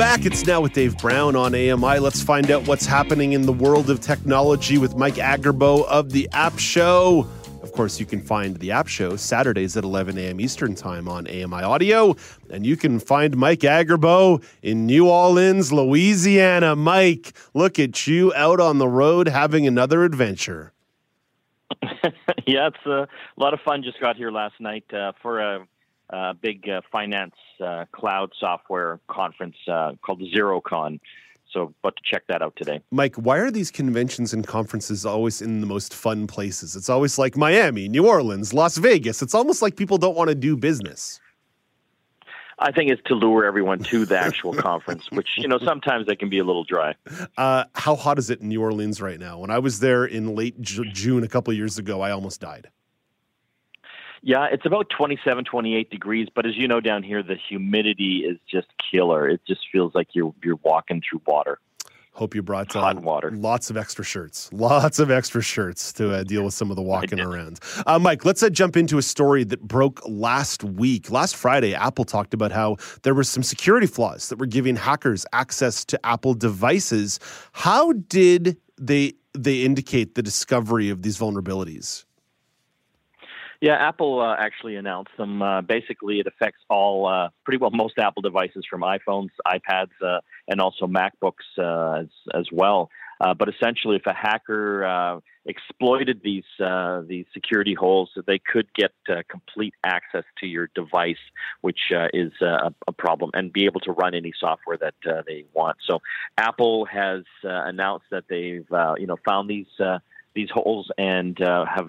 [0.00, 0.24] Back.
[0.24, 1.98] It's now with Dave Brown on AMI.
[1.98, 6.26] Let's find out what's happening in the world of technology with Mike Agerbo of the
[6.32, 7.28] App Show.
[7.62, 10.40] Of course, you can find the App Show Saturdays at 11 a.m.
[10.40, 12.16] Eastern Time on AMI Audio.
[12.48, 16.74] And you can find Mike Agerbo in New Orleans, Louisiana.
[16.74, 20.72] Mike, look at you out on the road having another adventure.
[22.46, 23.06] yeah, it's a
[23.36, 23.82] lot of fun.
[23.82, 25.68] Just got here last night uh, for a
[26.12, 31.00] uh, big uh, finance uh, cloud software conference uh, called Xerocon.
[31.52, 32.80] So, about to check that out today.
[32.92, 36.76] Mike, why are these conventions and conferences always in the most fun places?
[36.76, 39.20] It's always like Miami, New Orleans, Las Vegas.
[39.20, 41.20] It's almost like people don't want to do business.
[42.60, 46.18] I think it's to lure everyone to the actual conference, which you know sometimes that
[46.18, 46.94] can be a little dry.
[47.36, 49.38] Uh, how hot is it in New Orleans right now?
[49.38, 52.70] When I was there in late June a couple years ago, I almost died.
[54.22, 58.38] Yeah, it's about 27, 28 degrees, but as you know down here, the humidity is
[58.50, 59.28] just killer.
[59.28, 61.58] It just feels like you're you're walking through water.
[62.12, 63.30] Hope you brought uh, hot water.
[63.30, 64.50] Lots of extra shirts.
[64.52, 67.60] Lots of extra shirts to uh, deal with some of the walking around.
[67.86, 71.10] Uh, Mike, let's uh, jump into a story that broke last week.
[71.10, 75.24] Last Friday, Apple talked about how there were some security flaws that were giving hackers
[75.32, 77.20] access to Apple devices.
[77.52, 82.04] How did they they indicate the discovery of these vulnerabilities?
[83.60, 85.42] Yeah, Apple uh, actually announced them.
[85.42, 90.20] Uh, basically, it affects all, uh, pretty well most Apple devices from iPhones, iPads, uh,
[90.48, 92.88] and also MacBooks uh, as, as well.
[93.20, 96.44] Uh, but essentially, if a hacker exploited these
[97.06, 98.92] these security holes, they could get
[99.28, 101.18] complete access to your device,
[101.60, 104.94] which is a, a, problem, and be able to run any software that
[105.26, 105.76] they want.
[105.86, 106.00] So,
[106.38, 108.66] Apple has announced that they've
[108.98, 109.66] you know found these
[110.34, 111.88] these holes and have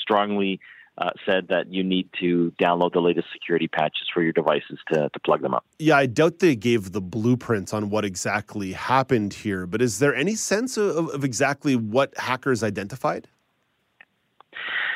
[0.00, 0.58] strongly
[0.98, 5.08] uh, said that you need to download the latest security patches for your devices to,
[5.10, 5.64] to plug them up.
[5.78, 10.14] Yeah, I doubt they gave the blueprints on what exactly happened here, but is there
[10.14, 13.28] any sense of, of exactly what hackers identified?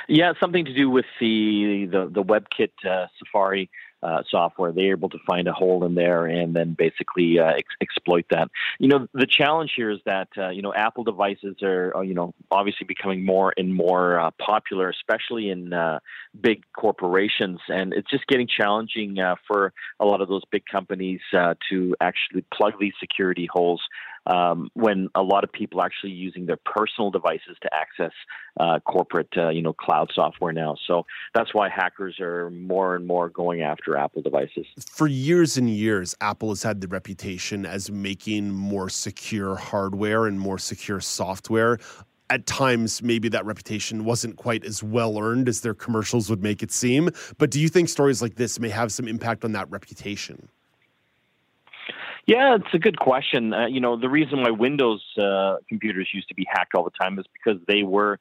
[0.09, 3.71] Yeah, something to do with the the, the WebKit uh, Safari
[4.03, 4.72] uh, software.
[4.72, 8.49] They're able to find a hole in there and then basically uh, ex- exploit that.
[8.78, 12.15] You know, the challenge here is that uh, you know Apple devices are uh, you
[12.15, 16.00] know obviously becoming more and more uh, popular, especially in uh,
[16.41, 21.94] big corporations, and it's just getting challenging for a lot of those big companies to
[22.00, 23.81] actually plug these security holes
[24.26, 28.12] um, when a lot of people are actually using their personal devices to access
[28.58, 30.76] uh, corporate, uh, you know, cloud software now.
[30.86, 31.04] So
[31.34, 34.66] that's why hackers are more and more going after Apple devices.
[34.91, 40.38] For years and years, Apple has had the reputation as making more secure hardware and
[40.38, 41.78] more secure software
[42.31, 46.62] at times maybe that reputation wasn't quite as well earned as their commercials would make
[46.62, 47.10] it seem.
[47.38, 50.48] But do you think stories like this may have some impact on that reputation?
[52.26, 53.53] Yeah, it's a good question.
[53.53, 56.91] Uh, you know, the reason why Windows uh, computers used to be hacked all the
[57.00, 58.19] time is because they were,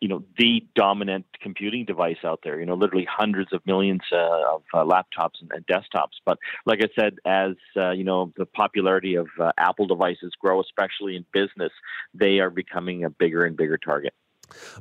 [0.00, 2.58] you know, the dominant computing device out there.
[2.58, 6.18] You know, literally hundreds of millions uh, of uh, laptops and, and, desktops.
[6.24, 10.60] But like I said, as uh, you know, the popularity of uh, Apple devices grow,
[10.60, 11.72] especially in business,
[12.14, 14.14] they are becoming a bigger and bigger target.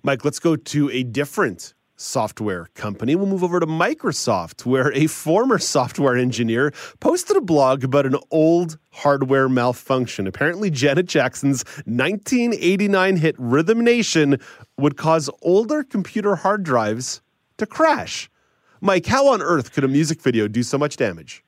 [0.04, 3.16] Mike, let's go to a different software company.
[3.16, 8.18] We'll move over to Microsoft, where a former software engineer posted a blog about an
[8.32, 10.28] old hardware malfunction.
[10.28, 14.38] Apparently, Janet Jackson's 1989 hit Rhythm Nation
[14.78, 17.22] would cause older computer hard drives
[17.58, 18.30] to crash.
[18.82, 21.44] Mike, how on earth could a music video do so much damage?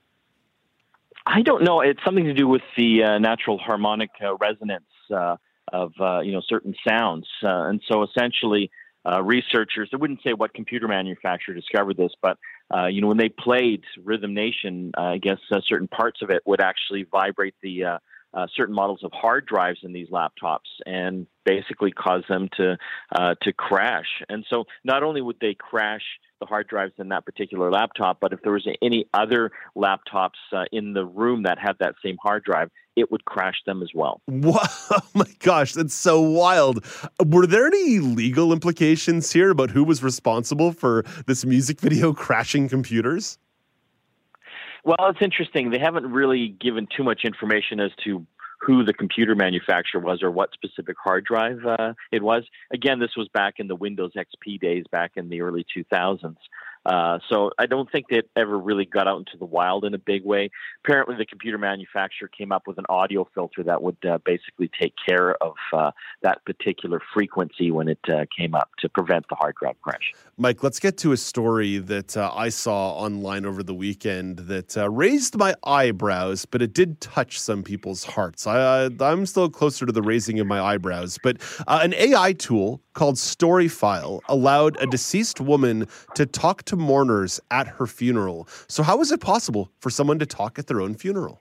[1.26, 1.82] I don't know.
[1.82, 5.38] It's something to do with the uh, natural harmonic uh, resonance uh,
[5.72, 8.70] of uh, you know certain sounds, uh, and so essentially
[9.06, 12.38] uh, researchers, I wouldn't say what computer manufacturer discovered this, but
[12.74, 16.30] uh, you know when they played Rhythm Nation, uh, I guess uh, certain parts of
[16.30, 18.00] it would actually vibrate the
[18.34, 22.78] uh, uh, certain models of hard drives in these laptops and basically cause them to
[23.42, 24.22] to crash.
[24.30, 26.02] And so not only would they crash
[26.40, 30.40] the hard drives in that particular laptop, but if there was any other laptops
[30.72, 34.22] in the room that had that same hard drive, it would crash them as well.
[34.28, 34.62] Wow.
[34.92, 36.86] Oh my gosh, that's so wild.
[37.26, 42.68] Were there any legal implications here about who was responsible for this music video crashing
[42.68, 43.38] computers?
[44.84, 45.70] Well, it's interesting.
[45.70, 48.26] They haven't really given too much information as to
[48.60, 52.44] who the computer manufacturer was or what specific hard drive uh, it was.
[52.72, 56.36] Again, this was back in the Windows XP days, back in the early 2000s.
[56.86, 59.98] Uh, so I don't think it ever really got out into the wild in a
[59.98, 60.50] big way.
[60.84, 64.94] Apparently, the computer manufacturer came up with an audio filter that would uh, basically take
[65.08, 65.92] care of uh,
[66.22, 70.14] that particular frequency when it uh, came up to prevent the hard drive crash.
[70.38, 74.78] Mike, let's get to a story that uh, I saw online over the weekend that
[74.78, 78.46] uh, raised my eyebrows, but it did touch some people's hearts.
[78.46, 81.38] I, am still closer to the raising of my eyebrows, but
[81.68, 87.68] an AI tool called Storyfile allowed a deceased woman to talk to to mourners at
[87.68, 88.48] her funeral.
[88.68, 91.40] So, how is it possible for someone to talk at their own funeral?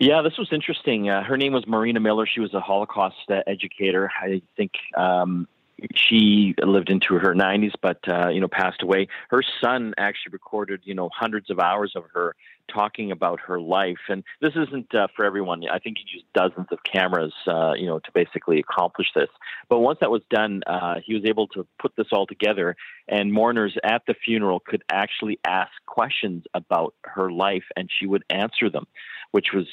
[0.00, 1.10] Yeah, this was interesting.
[1.10, 2.26] Uh, her name was Marina Miller.
[2.26, 4.10] She was a Holocaust uh, educator.
[4.20, 5.48] I think um,
[5.94, 9.08] she lived into her 90s, but uh, you know passed away.
[9.30, 12.34] Her son actually recorded you know hundreds of hours of her
[12.68, 13.98] talking about her life.
[14.08, 15.62] And this isn't uh, for everyone.
[15.70, 19.28] I think he used dozens of cameras, uh, you know, to basically accomplish this.
[19.68, 22.76] But once that was done, uh, he was able to put this all together,
[23.08, 28.24] and mourners at the funeral could actually ask questions about her life, and she would
[28.30, 28.86] answer them.
[29.32, 29.66] Which was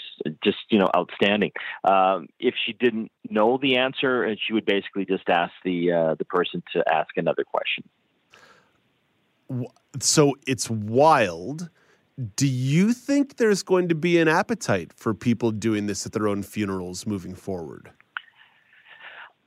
[0.43, 1.51] just you know outstanding.
[1.83, 6.15] Um, if she didn't know the answer, uh, she would basically just ask the uh,
[6.15, 7.83] the person to ask another question.
[9.99, 11.69] So it's wild
[12.35, 16.27] do you think there's going to be an appetite for people doing this at their
[16.27, 17.91] own funerals moving forward?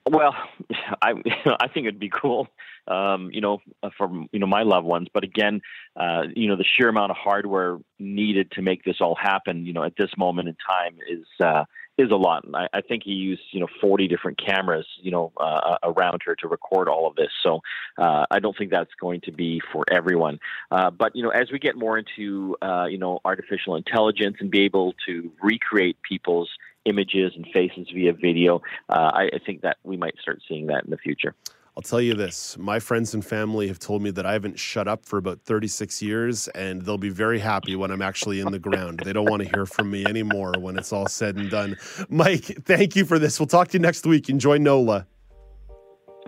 [0.06, 0.34] Well,
[1.02, 1.14] I
[1.61, 2.49] I think it'd be cool,
[2.88, 3.58] um, you know,
[3.96, 5.08] from you know my loved ones.
[5.12, 5.61] But again,
[5.96, 9.73] uh, you know, the sheer amount of hardware needed to make this all happen, you
[9.73, 11.64] know, at this moment in time is uh,
[11.99, 12.44] is a lot.
[12.55, 16.37] I, I, think he used you know 40 different cameras you know uh, around her
[16.37, 17.31] to record all of this.
[17.43, 17.61] So
[17.99, 20.38] uh, I don't think that's going to be for everyone.
[20.70, 24.50] Uh, but you know as we get more into uh, you know artificial intelligence and
[24.50, 26.49] be able to recreate people's
[26.85, 30.85] images and faces via video, uh, I, I think that we might start seeing that
[30.85, 31.35] in the future.
[31.78, 34.88] I'll tell you this my friends and family have told me that I haven't shut
[34.88, 38.58] up for about 36 years, and they'll be very happy when I'm actually in the
[38.58, 39.02] ground.
[39.04, 41.76] They don't want to hear from me anymore when it's all said and done.
[42.08, 43.38] Mike, thank you for this.
[43.38, 44.28] We'll talk to you next week.
[44.28, 45.06] Enjoy NOLA.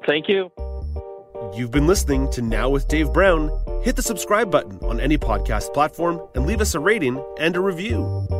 [0.06, 0.52] Thank you.
[1.56, 3.50] You've been listening to Now with Dave Brown.
[3.82, 7.60] Hit the subscribe button on any podcast platform and leave us a rating and a
[7.60, 8.39] review.